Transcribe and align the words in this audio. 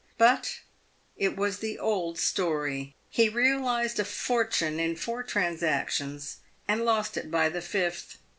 But 0.17 0.61
it 1.15 1.37
was 1.37 1.59
the 1.59 1.77
old 1.77 2.17
story. 2.17 2.95
He 3.11 3.29
realised 3.29 3.99
a 3.99 4.03
fortune 4.03 4.79
in 4.79 4.95
four 4.95 5.21
trans 5.21 5.61
actions, 5.61 6.37
and 6.67 6.83
lost 6.83 7.17
it 7.17 7.29
by 7.29 7.49
the 7.49 7.61
fifth. 7.61 8.17